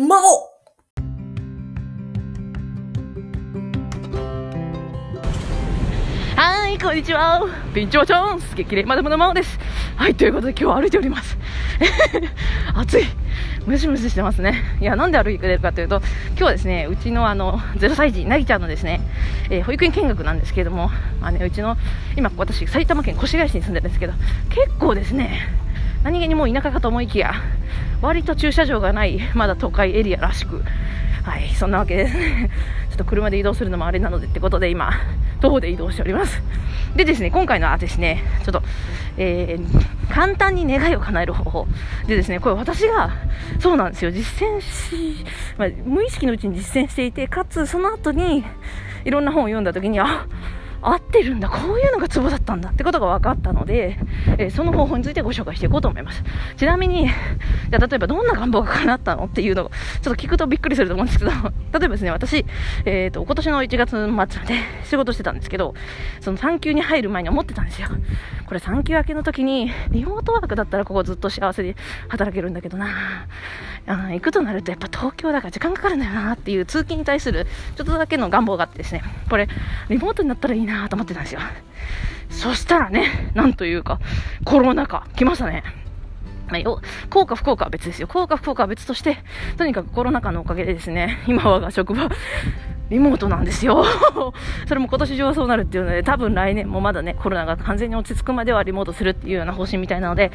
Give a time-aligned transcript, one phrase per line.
[0.00, 0.48] 魔王
[6.36, 7.46] はい、こんにちは。
[7.74, 9.58] ピンチョーチョンス激励マダムのまおです。
[9.96, 11.36] はい、ということで今日は歩いております。
[12.74, 13.04] 暑い。
[13.66, 14.62] ムシムシしてますね。
[14.80, 19.02] いや、なんで歩いてるかというと、今日はですね、うちのあの、0歳児、なぎちゃんのですね、
[19.50, 20.90] えー保育園見学なんですけれども、
[21.20, 21.76] まあね、うちの、
[22.16, 24.14] 今私、埼玉県越谷市に住んでるんですけど、
[24.48, 25.46] 結構ですね、
[26.02, 27.34] 何気にもう田舎かと思いきや、
[28.00, 30.62] 割と駐車場がない、まだ都会エリアらしく、
[31.24, 32.50] はい、そんなわけですね。
[32.88, 34.90] ちょっと車で移動するのもあれなのでってことで今、
[35.40, 36.42] 徒歩で移動しております。
[36.96, 38.62] でですね、今回のはですね、ちょっと、
[39.18, 41.66] えー、簡単に願いを叶える方法。
[42.06, 43.10] でですね、これ私が、
[43.58, 45.24] そうなんですよ、実践し、
[45.58, 48.42] まあ、無意識のうちに実践していて、かつその後に、
[49.04, 50.26] いろんな本を読んだ時に、あ、
[50.82, 53.98] 合ってるんだ、こういうのがツボだったんだってことが分かったので、
[54.38, 56.22] えーその方法についてご紹介していこうと思います。
[56.56, 59.70] ちなみに、じゃあ例えばどんな願望が叶ったのっていうのを、
[60.02, 62.44] ちょっと聞くとびっくりすると思うんですけど、 例えばですね、私、
[62.84, 64.34] えっ、と、今年の1月末まで
[64.84, 65.74] 仕事してたんですけど、
[66.20, 67.88] その産休に入る前に思ってたんですよ。
[68.46, 71.74] これ産休明けの時に、リモートワークだったらここずっと幸せに
[72.08, 72.88] 働けるんだけどな
[73.86, 79.48] あ行くとなるとやっぱ東京だから時間かかるんだよなっていう通勤に対するちょっとだけの願望があってですね、これ、
[79.88, 81.40] リモートになったらいいなと思ってたんですよ。
[82.30, 83.98] そしたらね、なんというか、
[84.44, 85.64] コロナ禍、来ましたね。
[86.48, 88.08] まあ、よ、効果不効果は別ですよ。
[88.08, 89.18] 効果不効果は別として、
[89.56, 92.08] とにかくコロナ禍のおかげでですね、今は職場、
[92.90, 93.84] リモートなんですよ。
[94.66, 100.32] それも今年中はそうなるっていうので、多分来年もまだね、コロナが完全に落ち着くまではリモートするっていうような方針みたいなので、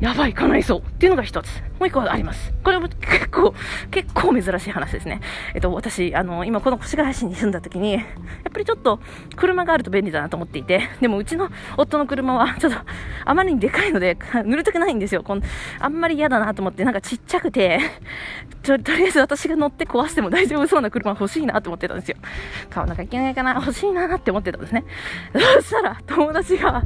[0.00, 1.62] やばい、叶いそうっていうのが一つ。
[1.78, 2.52] もう一個あります。
[2.64, 3.54] これも結構、
[3.90, 5.20] 結構珍しい話ですね。
[5.54, 8.04] えっと、私、あの、今この越谷市に住んだ時に、やっ
[8.52, 8.98] ぱりちょっと
[9.36, 12.78] 車があると便利だなと思っていて、でもうちの夫の車はちょっと
[13.24, 15.22] あまりにでかいので、乗るときないんですよ。
[15.22, 15.42] この
[15.78, 17.78] あんまり嫌だなと思って、なんかちっちゃくて、
[18.62, 22.16] ととりあえず私が乗って壊しても大丈夫そうな車欲しいなと思ってってたんですよ。
[22.70, 24.84] 買わなきゃいけないかな、欲しいなって思ってたんですね。
[25.32, 26.84] そしたら、友達が、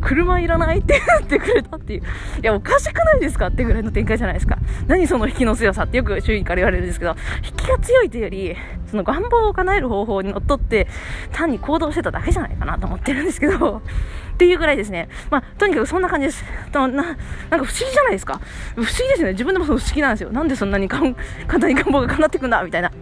[0.00, 2.00] 車いらないって言ってくれたっていう。
[2.00, 2.02] い
[2.42, 4.58] や、おかしくないですかってぐらいの展開じゃないですか。
[4.86, 8.56] 何その引きの強さってよく周囲から言われるんですけど、引きが強いというより、
[8.90, 10.86] その願望を叶える方法にのっとって、
[11.32, 15.08] 単に行動してただけじゃないかなと思ってるんですけど、っていうぐらいですね。
[15.30, 16.44] まあ、とにかくそんな感じです。
[16.70, 17.16] とな、なんか
[17.50, 18.40] 不思議じゃないですか。
[18.74, 19.32] 不思議ですね。
[19.32, 20.30] 自分でも不思議なんですよ。
[20.30, 21.14] なんでそんなに簡
[21.58, 22.62] 単に願望が叶ってくんだ？
[22.62, 22.92] みたいな。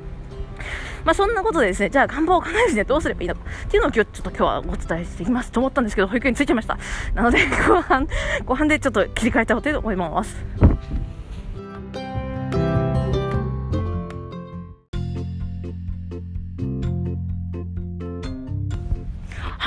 [1.05, 6.79] まあそんなことでですね、じゃあ願望を叶えずにどうすればいいのかっていうのを今日ちょっと今日はお伝えしていきますと思ったんですけど、保育園に着いちゃいました。
[7.15, 8.09] なので、後半、
[8.45, 10.37] 後半でちょっと切り替えちゃおうと思います。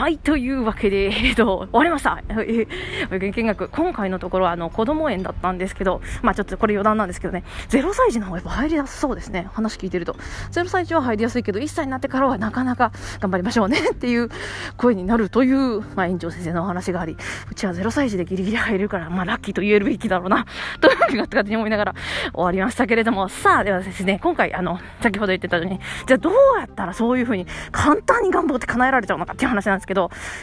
[0.07, 2.18] はい、というわけで、えっと、 終わりました。
[2.31, 2.66] え
[3.09, 3.68] 保育園見学。
[3.68, 9.50] 今回のところは、あの、子供園だったんですけど、まあちょっとこれ余談なんですけどね、0歳児の方がやっぱ入りやすそうですね。
[9.51, 10.16] 話聞いてると。
[10.51, 14.29] 0歳児は入りやすいけど、1歳になってからはなかなか頑張りましょうねっていう
[14.78, 17.17] 声になるという、まあ園長先生のお話があり、
[17.51, 20.46] うちは0歳児でギリギリ入れるから、まあラッキーと言えるべきだろうな、
[20.79, 21.96] というふうに勝手に思いながら
[22.34, 29.97] 終わりましたけれども、さあ、ではですね、今回、あの、先ほど言ってたように、じゃあどうやったらそういうふうに簡単に願望って叶えられちゃうのかっていう話なんですけど、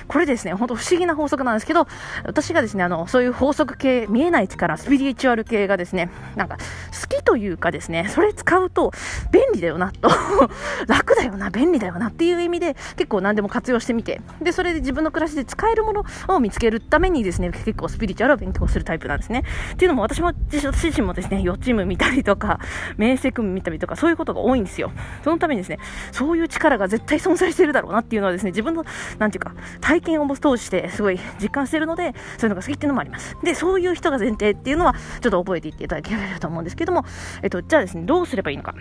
[0.09, 1.87] これですね、本当不思議な法則なんですけど、
[2.25, 8.93] 私がですね、あの、そういう法則系、見えない力、スピリチュアル系がですね、なんか、好きというかですね、それ使うと
[9.31, 10.09] 便利だよな、と、
[10.89, 19.45] 楽だよな、便利だよなっていう意味で、結構何でも活用してみて、で、それで自分の暮らしで使えるものを見つけるためにですね、結構スピリチュアルを勉強するタイプなんですね。
[19.73, 22.59] っていうのも私も、私自身もですね、予知夢見たりとか、
[22.97, 24.93] 明晰夢見たりとか、そういうことが多いんですよ。
[25.23, 25.79] そのためにですね、
[26.13, 28.85] そういう力が絶対存在してるだろうなっていうのはですね、自分の、
[29.19, 33.37] なんていうか、体験を通してすごい実感してるので、そういうのが好きっていうのもあります。
[33.43, 37.05] で、そういう人が前提っていうのは、ちょっと覚えていっていただければと思うんですけども、
[37.43, 38.75] えっと、じゃあですね、どうすればいいのか。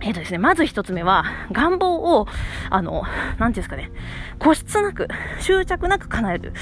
[0.00, 2.26] えっとですね、まず一つ目は、願望を、
[2.70, 3.90] あの、なんていうんですかね、
[4.38, 5.08] 固執なく、
[5.40, 6.52] 執着なく叶える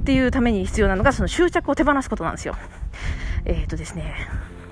[0.00, 2.56] っていうために必要なのが、その執着を手放すことなんですよ。
[3.44, 4.14] えっとですね、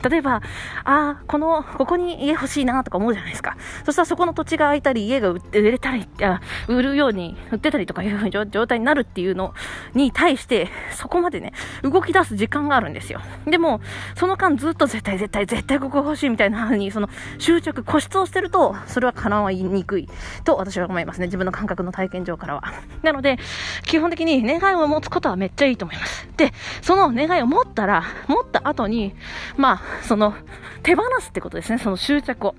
[0.09, 0.43] 例えば、
[0.84, 3.57] ああ、この、ここに家欲しいなとか思うじゃないですか。
[3.84, 9.54] そしたらそこの土地が空いたり、家が売って売れたり、あ売るように、売ってたりとかいうう状態になるっていうの
[9.95, 11.53] に対して、そこまでね、
[11.83, 13.21] 動き出す時間があるんですよ。
[13.47, 13.81] でも、
[14.16, 17.09] その間ずっと絶対絶対絶対ここ欲しいみたいな風に、その
[17.39, 20.09] 執着、固執をしてると、それは叶わにくい
[20.45, 21.27] と私は思いますね。
[21.27, 22.63] 自分の感覚の体験上からは。
[23.03, 23.39] なので、
[23.84, 26.28] 基本的に願いを持つことはめっちゃいいと思います。
[26.36, 26.53] で、
[26.83, 29.15] その願いを持ったら、持った後に、
[29.57, 30.34] まあ、その、
[30.83, 32.54] 手放すってことですね、その執着を。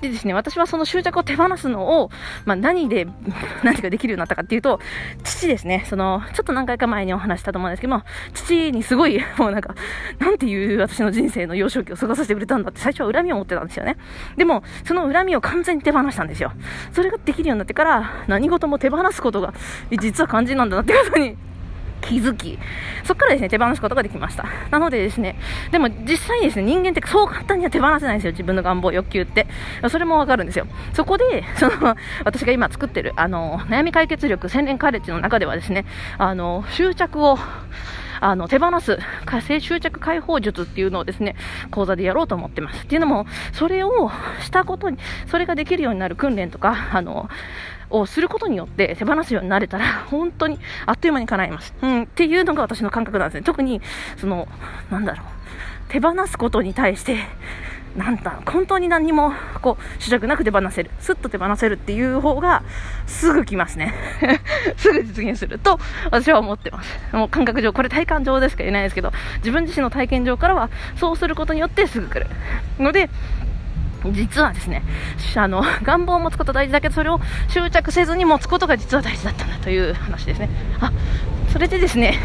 [0.00, 2.10] でですね、私はその執着を手放すのを、
[2.44, 3.06] まあ、何で、
[3.64, 4.80] 何ができるようになったかっていうと、
[5.24, 9.74] 父ですね、その、ちょっと何回か前にお話したと思うんですけども、父にすごい、 もうなんか、
[10.18, 13.96] なんていう私の人生の幼少期を過ごさせてくれたんだって最初は恨みを持ってたんですよね。
[14.36, 16.52] でも、その恨みを完全に手放したんですよ。
[16.92, 19.52] それができるようになってから、何事も手放すことが、
[19.90, 21.36] 実は肝心なんだなってことに
[22.08, 22.58] 気づき、
[23.04, 24.46] そこからですね、手放すことができました。
[24.70, 25.36] なのでですね、
[25.70, 29.46] でも実際にですね、人間ってそう簡単には手放せないんですよ、自分の願望、欲求って。
[29.90, 30.66] それもわかるんですよ。
[30.94, 35.84] そこで、その、私が今作ってる、あの、悩み解決力洗練カレッジの中ではですね、
[36.16, 37.38] あの、執着を、
[38.20, 41.36] あの、手放す、火星執着解放術っていうのをですね、
[41.70, 42.84] 講座でやろうと思ってます。
[42.84, 47.28] っていうのも、それをしたことに、それができるようになる訓練とか、あの、
[47.90, 51.74] をすることによって手放すようになれたら、 本当にあっという間に叶います。
[51.82, 53.42] うん、っていうのが私の感覚なんですね。
[53.42, 53.80] 特に、
[54.16, 54.48] その、
[54.90, 55.26] なんだろう、
[55.88, 57.16] 手放すことに対して、
[57.96, 60.90] なんだ、本当に何も、こう、主着なく手放せる。
[61.00, 62.62] スッと手放せるっていう方が、
[63.06, 63.94] すぐ来ますね。
[64.76, 65.80] すぐ実現すると、
[66.10, 66.98] 私は思ってます。
[67.12, 72.26] もう感覚上、これ体感上でしか言えないですけど、自分自身の体験上からは、そうすることによってすぐ来る。
[72.78, 73.10] ので、
[74.12, 74.82] 実はですね、
[75.36, 80.48] あの、願望を持つこと大事だけど、それを執着せずに持つことが実は大事だったんだという話ですね。
[80.80, 80.92] あ、
[81.52, 82.18] それでですね、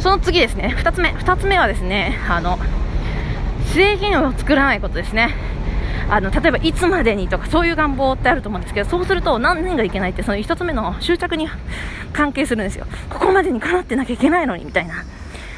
[0.00, 1.12] その次ですね、二つ目。
[1.12, 2.58] 二つ目はですね、あの、
[3.74, 5.34] 制限を作らないことですね。
[6.10, 11.48] あの、例えばいつまでにとかそういう願望ってあると思うんですけど、そうすると何年がいけないって、その一つ目の執着に
[12.12, 12.86] 関係するんですよ。
[13.08, 14.94] ここまでにかなってなきゃいけないのに、みたいな。
[14.94, 15.04] い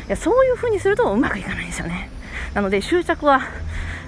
[0.08, 2.10] や、そういう風にするとうまくいかないんですよね。
[2.54, 3.40] なので執着は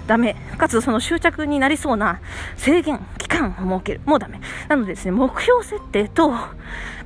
[0.07, 0.35] ダメ。
[0.57, 2.21] かつその執着になりそうな
[2.55, 4.01] 制限、期間を設ける。
[4.05, 4.39] もうダメ。
[4.69, 6.33] なのでですね、目標設定と、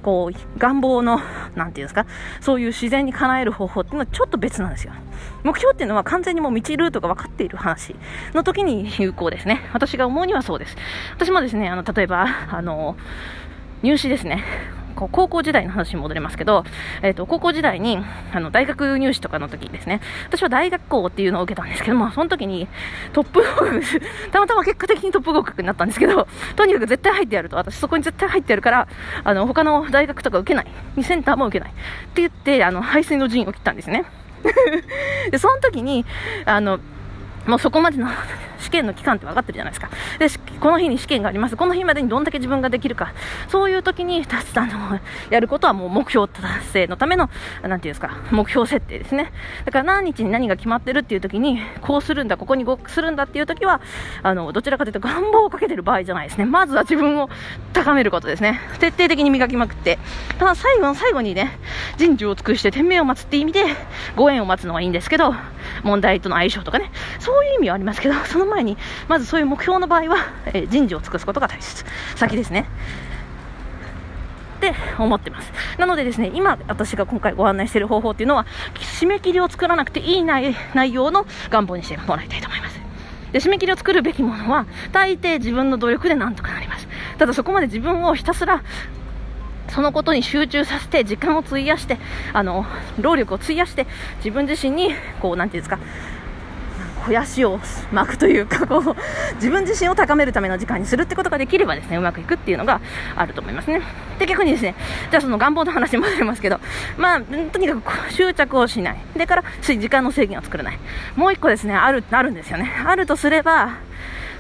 [0.04, 1.20] こう、願望の、
[1.56, 2.06] なんていうんですか、
[2.40, 4.94] そういう自然に叶える方法っていうのはちょっと別なんですよ。
[5.44, 7.96] 目標っていうのは完全にもう道ルートが分かっている話
[8.34, 9.62] の時に有効ですね。
[9.74, 10.76] 私が思うにはそうです。
[11.16, 12.96] 私もですね、あの、例えば、あの、
[13.82, 14.44] 入試ですね。
[14.96, 16.64] こう高校時代の話に戻りますけど、
[17.02, 18.00] えっ、ー、と、高校時代に、
[18.34, 22.68] あの、大学入試とかの時ですね、私は大学校っていうのを受けたんですけども、その時に
[23.14, 23.82] トップ合格、
[24.32, 28.88] たまたま結果的にトップ合格になったんですけど、とにかく絶対入ってやると、私そこに絶対入ってやるから、
[29.24, 30.68] あの、他の大学とか受けない、
[31.04, 31.74] センターも受けないっ
[32.14, 34.06] て言って、あの、排水の陣を切ったんですね。
[35.32, 36.06] で、その時に、
[36.46, 36.80] あの、
[37.48, 38.08] もうそこまでの
[38.62, 39.90] 試験の期間って分かってるじゃないですか。
[40.20, 40.28] で、
[40.60, 41.58] この日に試験があります。
[41.58, 43.14] この日までにどんだけ自分ができるか。
[43.50, 44.26] そういう時に、
[44.56, 45.00] あの、
[45.30, 47.30] やることはもう目標達成のための、
[47.64, 49.32] なんていうんですか、目標設定ですね。
[49.66, 53.82] だから何日に何が決まってるっていう時に、こうするんだ、ここにこうするんだっていう時は、
[54.24, 56.46] あの、どちらかというと願望をかけてる場合じゃないですね。
[56.46, 57.30] まずは自分を
[57.74, 58.60] 高めることですね。
[58.80, 60.00] 徹底的に磨きまくって。
[60.38, 61.58] ただ最後の最後にね、
[61.98, 63.66] 人事を尽くして天命を待つって意味で、
[64.16, 65.34] ご縁を待つのはいいんですけど、
[65.84, 68.78] 問題との相性とかね、そういう意味はありますけど、その前に、
[69.08, 71.84] まずそういう目標の場合は、えー、人事を尽くすことが大切。
[72.16, 72.68] 先ですね。
[74.58, 75.52] って思ってます。
[75.80, 78.46] なのでですね、今私が今回ご案内している方法っていうのは、
[78.76, 80.54] 締め切りを作らなくていい内
[80.94, 82.80] 容の願望にしてもらいたいと思います。
[83.32, 86.88] で、締め切りを作るべきものは、大抵自分の努力でなんとかなります。
[87.18, 88.62] ただそこまで自分をひたすら
[89.72, 91.98] そのことに集中させて、時間を費やして、
[92.34, 92.66] あの、
[93.00, 93.88] 労力を費やして、
[94.18, 95.80] 自分自身に、こう、なんていうんですか、
[97.02, 97.60] 肥やしを
[97.92, 98.96] 巻くというか、こう、
[99.36, 102.82] 自分自身を高めるための時間にするってことができればですね、うまくいくっていうのが
[103.16, 103.82] あると思いますね。
[104.20, 104.76] で、逆にですね、
[105.10, 106.60] じゃあその願望の話に戻りますけど、
[106.98, 107.22] まあ、
[107.52, 108.98] とにかく執着をしない。
[109.16, 110.80] でから、時間の制限を作らない。
[111.16, 112.72] もう一個ですね、ある、あるんですよね。
[112.86, 113.78] あるとすれば、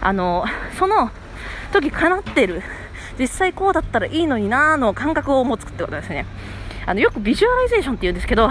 [0.01, 0.45] あの、
[0.77, 1.11] その
[1.71, 2.61] 時叶ってる、
[3.19, 6.25] 実際こうだったらいいのになーの感覚を持つってことですね。
[6.85, 8.49] あの、よくビジュアライゼーションって言うんですけど、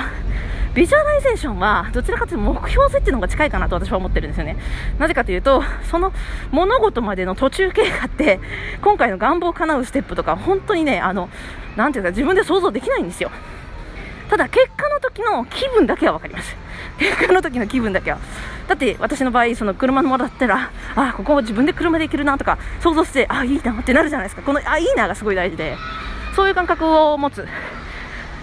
[0.75, 4.57] ビジュアライゼーションはどちらかというと目標設定の方が近いかなと私は思ってるんですよね。
[4.99, 6.13] なぜかというと、その
[6.53, 8.39] 物事までの途中経過って、
[8.81, 11.29] 今回の願望を叶うステップとか、本当にね、あの、
[11.77, 13.31] なんていうか自分で想像できないんですよ。
[14.29, 16.57] ただ結果の時の気分だけは分かります。
[16.99, 18.19] 結果の時の気分だけは。
[18.69, 24.43] だって私の場合、その車のもらったら、あ、ここ自分で車で行けるなとか想像して、あ、いいなってなるじゃないですか。
[24.43, 25.77] この、あ、いいながすごい大事で、
[26.37, 27.45] そういう感覚を持つ。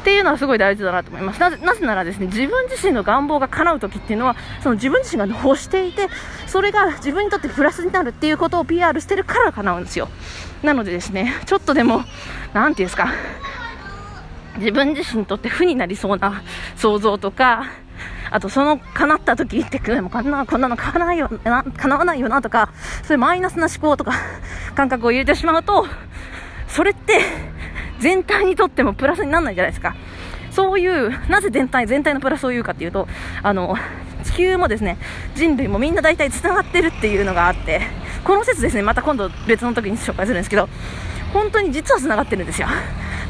[0.08, 1.42] っていうのはすごい大事だなと思います。
[1.42, 6.08] なぜなぜならですね、自分自身の願望が叶う時っていうのは、その自分自身が欲していて、
[6.46, 10.08] それが自分にとってプラスになるっていうことを PR してるから叶うんですよ。
[10.64, 12.06] なのでですね、ちょっとでも、
[12.54, 13.10] なんていうんですか、
[14.60, 16.42] 自分自身にとって負になりそうな
[16.78, 17.66] 想像とか、
[18.32, 22.72] あとその叶った時ってでもこんなこんなの叶わないよな叶わないよなとか
[23.04, 24.12] そういうマイナスな思考とか
[24.76, 25.86] 感覚を入れてしまうと
[26.68, 27.22] それって
[28.00, 29.96] 全体にとってもプラスにならないじゃないですか。
[30.52, 33.08] そういう、なぜ全体、全体のプラスを言うかっていうと、
[33.44, 33.76] あの、
[34.24, 34.98] 地球もですね、
[35.36, 37.82] 人類もみんな大体繋がってるっていうのがあって、
[38.24, 40.68] この説ですね、また今度別の時に紹介するんですけど、
[41.34, 42.68] 本当に実は繋がってるんですよ。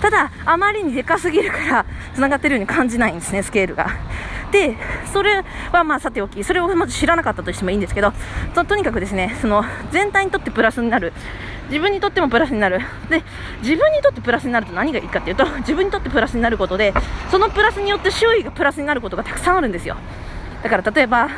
[0.01, 3.89] ただ、あまりにでかすぎるから、繋がってるように感じないんですね、スケールが。
[4.51, 4.77] で、
[5.11, 8.13] それはまあさておき、それをまず知らなかったとしてもいいんですけど、
[8.55, 11.13] ととにかくですね、その全体にとってプラスになる、
[11.69, 12.79] 自分にとってもプラスになる。
[13.09, 13.23] で、
[13.61, 16.93] 自分にとってプラスになると何がいいかっていうと、自分にとってプラスになることで、
[17.29, 19.97] そのプラスによって周囲がプラスになることがたくさんあるんですよ。
[20.63, 21.29] だから例えば、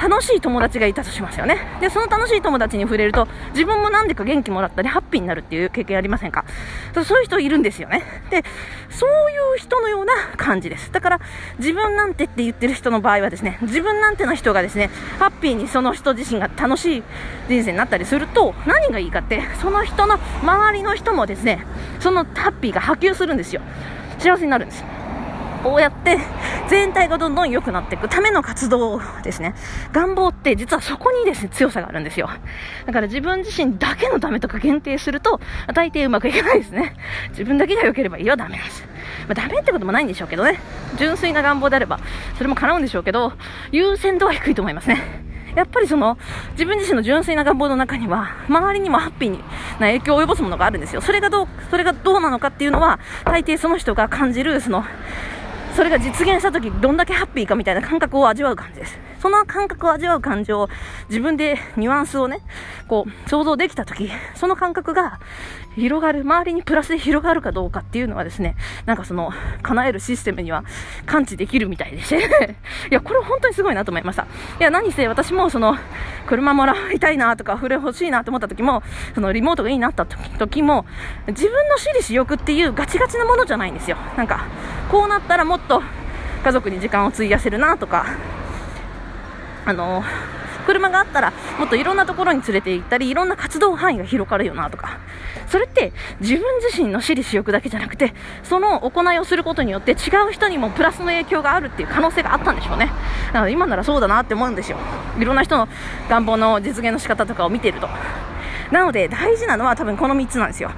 [0.00, 1.58] 楽しい友達がいたとしますよね。
[1.80, 6.44] で、その楽しい友達に触れると、自分もなんでか元気もらったり、ハッピーになるっていう経験ありませんか？
[7.04, 8.02] そういう人いるんですよね。
[8.30, 8.42] で、
[8.88, 10.90] そういう人のような感じです。
[10.90, 11.20] だから、
[11.58, 17.02] 自分なんてって言ってる人の場合はですね、自分なんての人がですね、ハッピーにその人自身が楽しい
[17.48, 21.66] 人生になったりすると、何がいいかって、その人の周りの人もですね、
[21.98, 23.60] そのハッピーが波及するんですよ。
[24.18, 24.84] 幸せになるんです。
[25.62, 26.18] こうやって
[26.68, 29.54] 全体がどんどん良くなっていくための活動ですね。
[29.92, 32.30] 願望って実はそこにですね、強さがあるんですよ。
[32.86, 35.40] だから自分自身だけのためとか限定すると、
[35.74, 36.96] 大抵うまくいかないですね。
[37.30, 38.84] 自分だけが良ければいいよ、ダメです。
[39.28, 40.60] まあ、ダメってこともないんでしょうけどね。
[40.96, 41.98] 純粋な願望であれば、
[42.36, 43.32] それも叶うんでしょうけど、
[43.72, 45.30] 優先度は低いと思いますね。
[45.54, 46.16] やっぱりその、
[46.52, 49.32] 自分自身の純粋な願望の中には、周りにもハッピー
[49.80, 51.00] な影響を及ぼすものがあるんですよ。
[51.00, 54.84] それがどう、それがどうなのかっていうのは、大抵その人が感じる、その、
[55.80, 58.98] それが実現した時どんだけハッピーかみたいな感覚を味わう感じです。
[59.20, 60.68] その感覚を味わう感情を
[61.08, 62.40] 自分でニュアンスをね、
[62.88, 65.20] こう想像できた時、その感覚が
[65.76, 69.30] 広がる、周りにプラスで広がるかどうかっていうのはですね、なんかその、
[69.62, 70.64] 叶えるシステムには
[71.06, 72.16] 感知できるみたいでして
[72.90, 74.22] いや、これ本当にすごいなと思いました。
[74.58, 75.76] いや、何せ私もその、
[76.26, 78.82] 車もらいたいなとか、触れ欲しいなと思った時も、
[79.14, 80.86] そのリモートがいいなった時も、
[81.28, 83.96] 自分の私利私欲っていうガチガチなものじゃないんですよ。
[84.16, 84.46] なんか、
[84.90, 85.82] こうなったらもっと
[86.42, 88.06] 家族に時間を費やせるなとか、
[89.64, 90.02] あの
[90.66, 94.98] 車があったらもっといろんなところに連れて行ったりいろんな活動範囲が広がるよなとか。
[95.48, 98.14] それって自分自身の私利私欲だけじゃなくて
[98.44, 99.94] その行いをすることによって違
[100.28, 102.86] う人にもプラスの影響があるっていう可能性があったんでしょうね。
[102.86, 104.78] だから今ならそうだなって思うんですよ。
[105.18, 105.66] いろんな人の
[106.08, 107.88] 願望の実現の仕方とかを見てると。
[108.70, 110.70] なので大事なのは多分この3つなんですよ。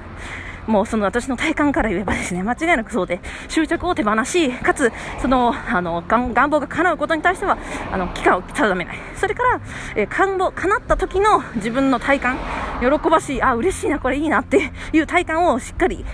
[0.67, 4.91] もうその私の体感から言えばですね、間違いなくそうで、執着を手放し、かつ、
[5.21, 7.57] その、あの、願望が叶うことに対しては、
[7.91, 8.97] あの、期間を定めない。
[9.15, 9.61] それから、
[9.95, 12.39] えー、感動、叶った時の自分の体感、
[12.79, 16.05] 喜ばしい、あ、嬉しいな、これいいなっていう体感をしっかり、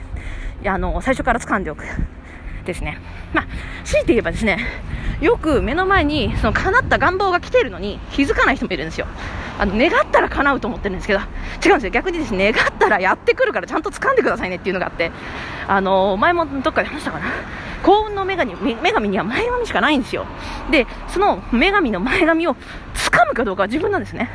[0.66, 1.84] あの、最初から掴んでおく。
[2.66, 3.00] ですね。
[3.34, 3.46] まあ、
[3.86, 4.60] 強いて言えばですね、
[5.22, 9.08] よく目の前にその叶った願望が来ているのに気づかない人もいるんですよ。
[9.58, 11.90] あの、願ったら叶うと思ってるんですけど、違うんですよ。
[11.90, 15.12] 逆にですね、願ったらやってくるからちゃんと掴んでくださいねっていうのがあって、
[15.68, 17.26] あの、前もどっかで話したかな？
[17.84, 20.26] 幸運の女神女神には前髪しかないんですよ。
[20.72, 22.56] で、その女神の前髪を
[22.94, 24.30] 掴むかどうかは自分なんですね。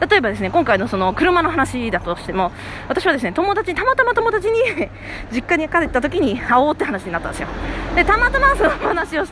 [0.00, 2.52] 例えばですね、今回のその車の話だとしても、
[2.88, 4.60] 私はですね、友達、たまたま友達に
[5.32, 7.48] 実家に帰った時に会おうって話になったんですよ。
[7.94, 9.24] で、たまたまその話を、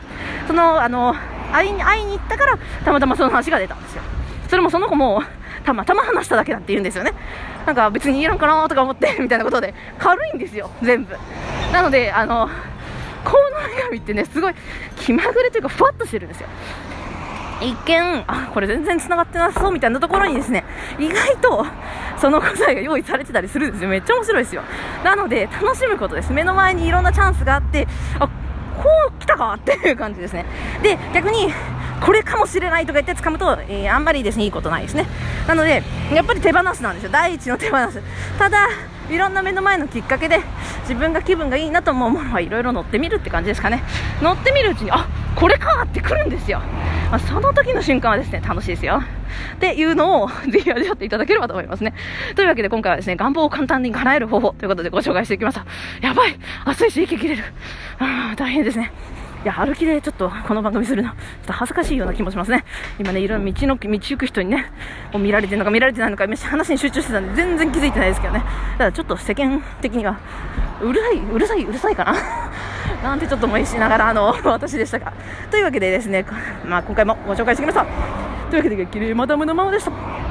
[0.47, 1.15] その、あの、
[1.53, 4.03] 会いに、会いに行ったから、たまたまその話が出たんですよ。
[4.49, 5.23] それもその子も、
[5.65, 7.13] たまたま話しただけだって言うんですよね。
[7.67, 11.17] なんか別にいらんかなとか思って、 みたいなことで、軽いんですよ、全部。
[11.73, 12.49] なので、あの、
[13.25, 14.55] この女神ってね、すごい
[14.97, 16.49] 気まぐれというか、ふわっとしてるんですよ。
[17.65, 20.65] 一見、あ、これ全然繋がってなさそうみたいなところにですね、
[20.99, 21.67] 意外と
[22.19, 23.89] その答えが用意されてたりするんですよ。
[23.89, 24.63] めっちゃ面白いですよ。
[25.03, 26.33] なので、楽しむことです。
[26.33, 27.87] 目の前にいろんなチャンスがあって、
[28.19, 30.47] あ、こう来たかっていう感じですね。
[30.83, 31.53] で、逆に、
[32.01, 35.07] これかもしれないとか言って掴むと、えー、あんまりですね、いいことないですね。
[35.47, 37.11] なので、やっぱり手放すなんですよ。
[37.11, 38.03] 第一の手放す。
[38.39, 38.69] ただ、
[39.11, 40.41] いろんな目の前のきっかけで
[40.83, 43.83] 自分が気分がいいなと思うものはいろいろ乗ってみるって感じですかね
[44.23, 45.07] 乗ってみるうちにあ
[45.37, 46.63] これかってくるんですよ、
[47.15, 49.01] まあ、その時の瞬間はですね楽しいですよ。
[49.55, 51.95] っていうのを ぜひ味わっていただければと思いますね。
[52.35, 55.65] というわけで今回はですね願望を簡単に叶える方法ということでご紹介していきました。
[56.01, 56.37] やばい。
[56.65, 57.45] 暑いし息切れる。
[58.01, 58.91] あ大変ですね。
[59.45, 62.65] いや、歩きでちょっとこの番組するの、ちょっと恥ずかしいような気もしますね。
[62.99, 64.73] 今ね、いろんな道の、道行く人にね、
[65.13, 68.43] もう見られてるのか見られてないのか、話に集中してたんで全然気づいてないですけどね。
[68.79, 70.19] ただちょっと世間的には、
[70.81, 72.15] うるさい、うるさい、うるさいかな。
[73.05, 75.13] なんてちょっと思いしながら、あの、 私でしたが。
[75.51, 76.25] というわけでですね、
[76.65, 77.85] まあ今回もご紹介してきました。
[78.51, 80.24] というわけで、激励マダムのままでした。